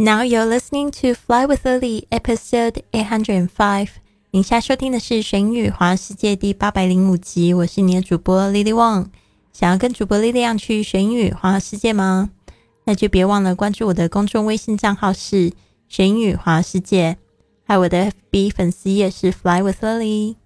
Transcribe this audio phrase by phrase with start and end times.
[0.00, 3.88] Now you're listening to Fly with Lily, episode eight hundred and five。
[4.30, 7.52] 您现在收听的是《神语华世界》第八百零五集。
[7.52, 9.06] 我是你的主播 Lily Wang。
[9.52, 12.30] 想要跟主播 Lily 去神语华世界吗？
[12.84, 15.50] 那就别忘了关注我的公众微信账号是
[15.90, 17.16] “神语华世界”，
[17.66, 20.36] 还有我的 FB 粉丝页是 “Fly with Lily”。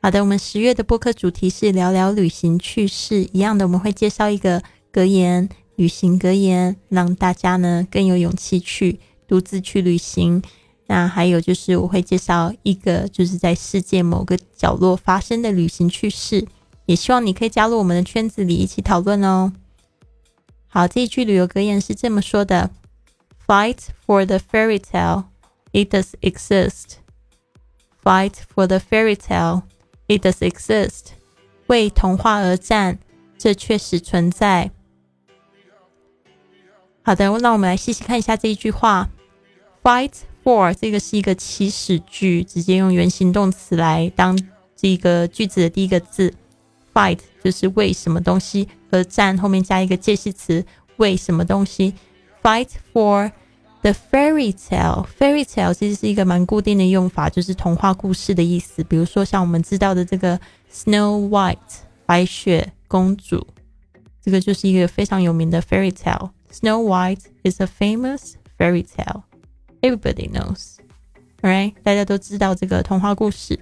[0.00, 5.48] 好的，我们十月的播客主题是聊聊旅行趣事，一样的，我们会介绍一个格言。
[5.78, 10.42] 旅行格言，让大家呢更有勇气去独自去旅行。
[10.88, 16.44] 那还有就是，我会介绍一个就是在世界某个角落发生的旅行趣事，
[16.86, 19.52] 也希望你可以加入我们的圈子里一起讨论哦。
[20.66, 22.70] 好，这一句旅游格言是这么说的
[23.46, 25.26] ：“Fight for the fairy tale,
[25.70, 26.96] it does exist.
[28.02, 29.62] Fight for the fairy tale,
[30.08, 31.12] it does exist.
[31.68, 32.98] 为童话而战，
[33.38, 34.72] 这确实存在。”
[37.08, 39.08] 好的，那我们来细细看一下这一句话。
[39.82, 40.12] Fight
[40.44, 44.38] for 这个是一个祈使句，直接用原形动词来当
[44.76, 46.34] 这个句子的第一个字。
[46.92, 50.62] Fight 就是为什么东西而战，后面加一个介系词，
[50.98, 51.94] 为什么东西。
[52.42, 53.32] Fight for
[53.80, 55.06] the fairy tale。
[55.18, 58.84] Fairy tale 其实是一个蛮固定的用法，就是童话故事的意思。
[58.84, 60.38] 比如说像我们知道的这个
[60.70, 61.56] Snow White
[62.04, 63.46] 白雪公主，
[64.22, 66.32] 这个就是一个非常有名的 fairy tale。
[66.50, 69.24] Snow White is a famous fairy tale.
[69.80, 70.76] Everybody knows,
[71.42, 71.74] right?
[71.84, 73.60] 大家都知道这个童话故事。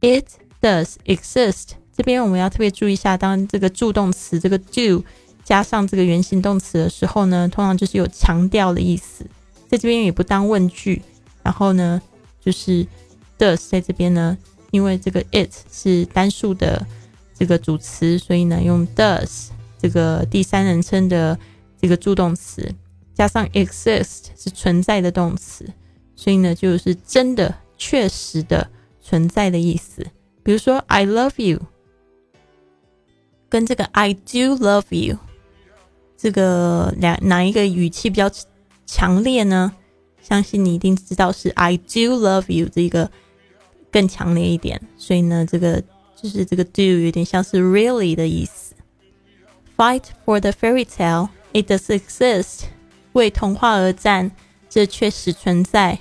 [0.00, 0.26] It
[0.60, 1.70] does exist.
[1.96, 5.02] 这边我们要特别注意一下，当这个助动词这个 do
[5.42, 9.24] 加上这个原形动词的时候呢，通常就是有强调的意思。
[9.68, 11.00] 在这边也不当问句。
[11.42, 12.02] 然后呢，
[12.40, 12.86] 就是
[13.38, 14.36] does 在这边呢，
[14.70, 16.86] 因为这个 it 是单数的
[17.34, 19.48] 这个主词，所以呢用 does
[19.80, 21.38] 这个第三人称的。
[21.80, 22.74] 这个助动词
[23.14, 25.64] 加上 exist 是存在的动词，
[26.14, 28.68] 所以呢就是真的、确实的
[29.00, 30.06] 存在的意思。
[30.42, 31.60] 比如说 I love you，
[33.48, 35.18] 跟这个 I do love you，
[36.16, 38.30] 这个两哪一个语气比较
[38.86, 39.74] 强烈呢？
[40.20, 43.10] 相信你一定知道是 I do love you 这个
[43.90, 44.80] 更强烈一点。
[44.96, 45.82] 所以呢，这个
[46.14, 48.74] 就是这个 do 有点像是 really 的意思。
[49.76, 51.28] Fight for the fairy tale。
[51.52, 52.64] It does exist，
[53.12, 54.30] 为童话而战，
[54.68, 55.98] 这确实存在。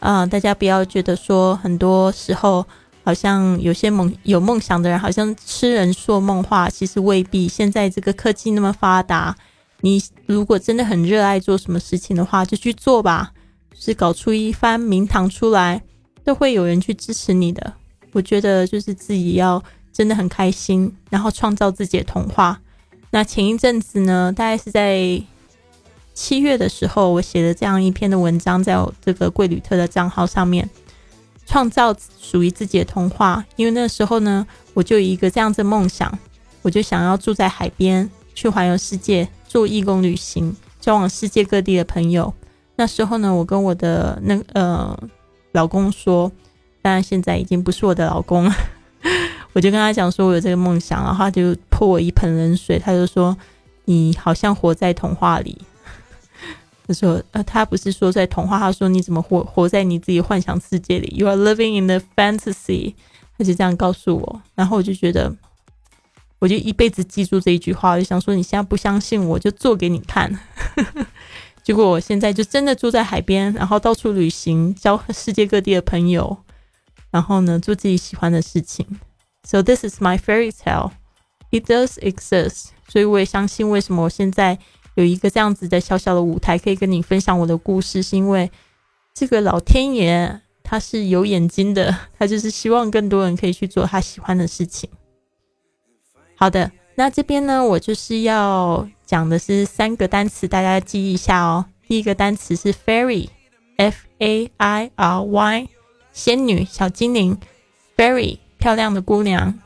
[0.00, 2.66] 啊，大家不要觉得说，很多时候
[3.04, 7.46] 好像有些梦有梦想的人，好像痴人说梦话，其实未必。
[7.46, 9.36] 现在这个科技那么发达，
[9.80, 13.32] 你如果真的很热爱做什么事情的话，就去做吧，
[13.74, 15.82] 是搞出一番名堂出来，
[16.24, 17.74] 都会有人去支持你的。
[18.12, 22.60] 我觉得就是自己要真的很开心，然后创造自己的童话。
[23.14, 25.22] 那前一阵子呢，大概是在
[26.14, 30.68] 七月的时候，我写了这样一篇的文章，在我这个贵旅特的账号上面，
[31.46, 33.44] 创造属于自己的童话。
[33.54, 36.12] 因为那时候呢，我就有一个这样子梦想，
[36.62, 42.34] 我就想要住在海边，去环游世界，做义工旅行，交往世界各地的朋友。
[42.74, 44.98] 那时候呢，我跟我的那呃
[45.52, 46.32] 老公说，
[46.82, 48.52] 当然现在已经不是我的老公了。
[49.54, 52.78] 我就跟他讲说，我有这个梦想，然后他就泼我一盆冷水。
[52.78, 53.34] 他就说
[53.86, 55.56] ：“你好像活在童话里。”
[56.86, 62.94] 他说：“呃，他不是说在童话，他说你怎么活活在你自己幻想世界里？You are living in the fantasy。”
[63.38, 65.34] 他就这样告诉我，然后我就觉得，
[66.38, 67.92] 我就一辈子记住这一句话。
[67.92, 70.36] 我就想说，你现在不相信我，就做给你看。
[71.64, 76.36] 结果我现在就真的住在海边，然后到处旅行，交世界各地的朋友，
[77.10, 78.86] 然后呢，做自己喜欢的事情。
[79.44, 80.92] So this is my fairy tale.
[81.50, 82.70] It does exist.
[82.88, 84.58] 所以我也相信，为什么我现在
[84.94, 88.50] 有一个这样子的小小的舞台，可以跟你分享我的故事，是因为
[89.14, 94.88] 这个老天爷他是有眼睛的，他就是希望更多人可以去做他喜欢的事情。
[96.36, 101.66] 好的，那这边呢，我就是要讲的是三个单词，大家记一下哦。
[101.86, 105.68] 第一个单词是 fairy，f a i r y，
[106.12, 107.38] 仙女、小精灵
[107.96, 108.38] ，fairy。
[108.63, 109.59] 漂亮的姑娘，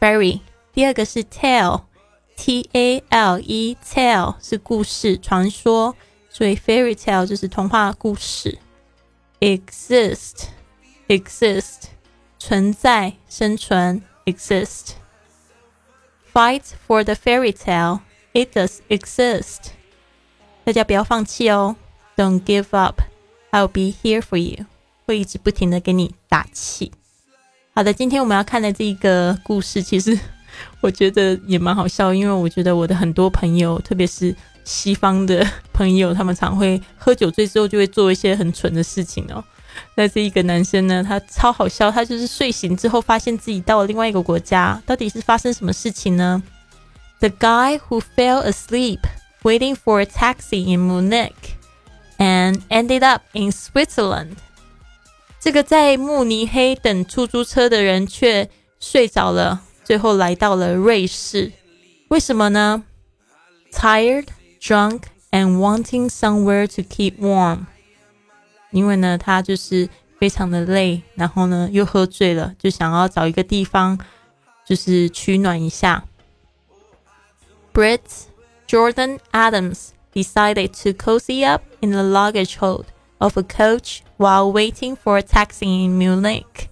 [0.00, 0.40] fairy。
[0.72, 5.94] 第二个是 tale，t a l e，tale 是故事、传说，
[6.30, 8.58] 所以 fairy tale 就是童话故事。
[9.40, 11.88] exist，exist
[12.38, 19.72] 存在、生存，exist。Fight for the fairy tale，it does exist。
[20.64, 21.76] 大家不要放弃哦，
[22.16, 24.64] Don't give up，I'll be here for you，
[25.04, 26.92] 会一直不停的给你打气。
[27.77, 30.19] 好的，今天我们要看的这个故事，其实
[30.81, 39.43] 我觉得也蛮好笑，因为我觉得我的很多朋友，特别是西方的朋友，他们常会喝酒醉之后就会做一些很蠢的事情哦。
[39.93, 46.41] 那这一个男生呢，他超好笑，他就是睡醒之后发现自己到了另外一个国家，到底是发生什么事情呢
[47.19, 49.01] ？The guy who fell asleep
[49.43, 51.29] waiting for a taxi in Munich
[52.17, 54.37] and ended up in Switzerland。
[55.46, 58.48] 这个在慕尼黑等出租车的人却
[58.78, 61.52] 睡着了，最后来到了瑞士。
[62.08, 62.84] 为什么呢？
[63.72, 64.26] Tired,
[64.60, 67.66] drunk, and wanting somewhere to keep warm。
[68.70, 69.88] 因为呢，他就是
[70.18, 73.98] 非常的累，然后呢又喝醉了，就想要找一个地方，
[74.64, 76.04] 就是取暖一下。
[77.74, 78.00] Brit
[78.68, 82.86] Jordan Adams decided to cozy up in the luggage hold
[83.18, 86.68] of a coach while waiting for a taxi in Munich。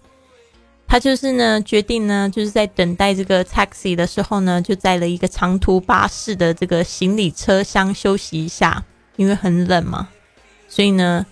[0.86, 8.84] 他就是呢，决定呢，就是在等待这个 taxi 的时候呢，就在了一个长途巴士的这个行李车厢休息一下，
[9.16, 10.08] 因为很冷嘛，
[10.68, 11.26] 所以呢。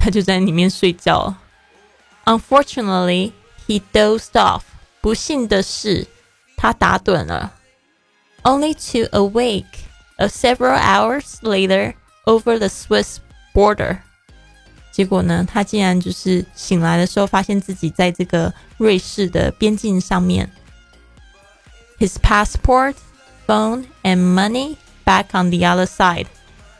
[0.00, 1.34] 他就在里面睡觉。
[2.24, 3.32] Unfortunately,
[3.66, 4.62] he dozed off.
[5.00, 6.06] 不幸的是，
[6.56, 7.52] 他打盹了。
[8.44, 9.64] Only to awake
[10.18, 11.94] a several hours later
[12.26, 13.16] over the Swiss
[13.52, 13.98] border.
[14.93, 20.49] 结果呢，他竟然就是醒来的时候，发现自己在这个瑞士的边境上面。
[21.99, 22.93] His passport,
[23.45, 26.27] phone, and money back on the other side.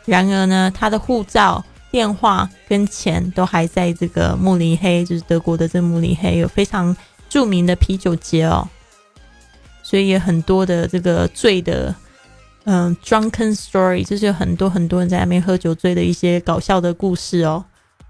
[0.05, 1.65] 然而呢，他的护照。
[1.91, 6.97] 电话跟钱都还在这个慕尼黑，就是德国的这个慕尼黑有非常
[7.29, 8.67] 著名的啤酒节哦，
[9.83, 11.93] 所以也很多的这个醉的，
[12.63, 17.63] 嗯，drunken story，就是有很多很多人在那边喝酒醉的一些搞笑的故事哦。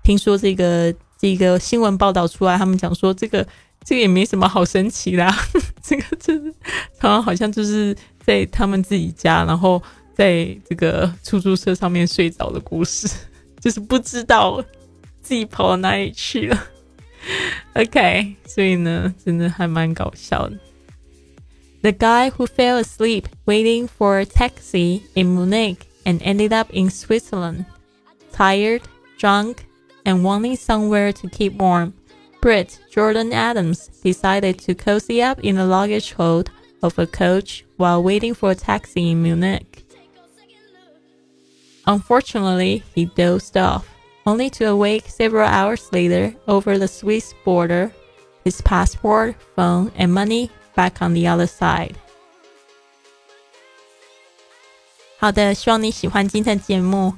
[0.04, 3.46] 听说这个这个新闻报道出来，他们讲说这个
[3.84, 5.34] 这个也没什么好神奇啦，
[5.82, 6.54] 这个就是
[7.00, 7.96] 他们好像就是
[8.26, 9.82] 在他们自己家，然后
[10.14, 13.10] 在这个出租车上面睡着的故事。
[13.64, 14.62] 就是不知道
[15.22, 16.68] 自己跑到哪里去了。
[17.76, 20.60] OK，所以呢，真的还蛮搞笑的。
[21.82, 27.64] The guy who fell asleep waiting for a taxi in Munich and ended up in Switzerland,
[28.34, 28.82] tired,
[29.18, 29.56] drunk,
[30.05, 31.94] and wanting somewhere to keep warm.
[32.41, 36.50] Brit Jordan Adams decided to cozy up in the luggage hold
[36.82, 39.85] of a coach while waiting for a taxi in Munich.
[41.87, 43.88] Unfortunately, he dozed off,
[44.25, 47.93] only to awake several hours later over the Swiss border,
[48.44, 51.97] his passport, phone, and money back on the other side.
[55.19, 57.12] 好的，希望你喜欢今天的节目。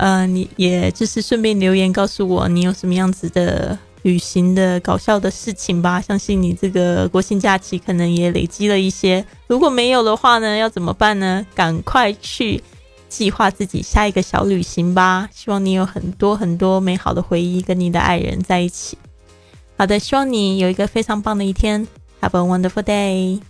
[0.00, 6.00] 呃，你也就是顺便留言告诉我你有什么样子的旅行的搞笑的事情吧。
[6.00, 9.22] 相信你这个国庆假期可能也累积了一些。
[9.46, 11.44] 如果没有的话呢，要怎么办呢？
[11.54, 12.62] 赶快去
[13.10, 18.96] 计划自己下一个小旅行吧，希望你有很多很多美好的回忆，跟你的爱人在一起。
[19.76, 21.86] 好的，希望你有一个非常棒的一天。
[22.22, 23.49] Have a wonderful day.